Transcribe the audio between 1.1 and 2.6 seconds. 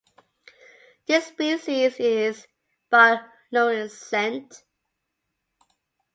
species is